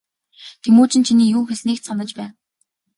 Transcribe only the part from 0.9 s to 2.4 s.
чиний юу хэлснийг ч санаж байна.